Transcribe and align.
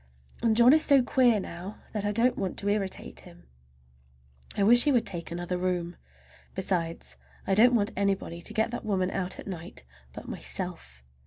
And 0.41 0.57
John 0.57 0.73
is 0.73 0.83
so 0.83 1.03
queer 1.03 1.39
now, 1.39 1.77
that 1.93 2.05
I 2.05 2.11
don't 2.11 2.35
want 2.35 2.57
to 2.57 2.67
irritate 2.69 3.19
him. 3.19 3.45
I 4.57 4.63
wish 4.63 4.85
he 4.85 4.91
would 4.91 5.05
take 5.05 5.29
another 5.29 5.59
room! 5.59 5.95
Besides, 6.55 7.17
I 7.45 7.53
don't 7.53 7.75
want 7.75 7.91
anybody 7.95 8.41
to 8.41 8.53
get 8.55 8.71
that 8.71 8.83
woman 8.83 9.11
out 9.11 9.37
at 9.37 9.45
night 9.45 9.85
but 10.11 10.27
myself. 10.27 11.03